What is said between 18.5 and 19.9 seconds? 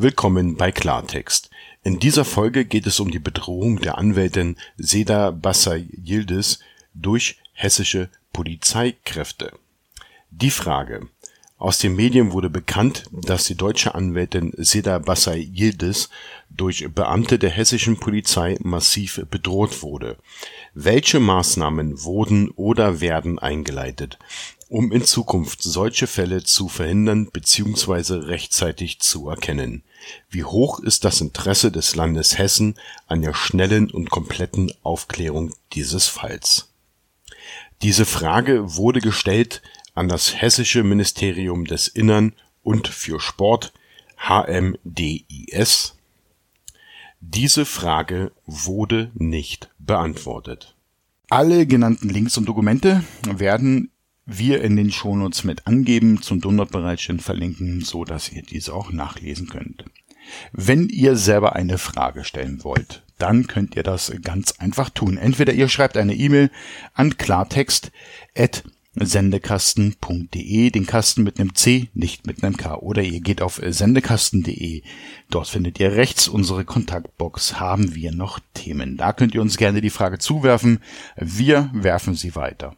massiv bedroht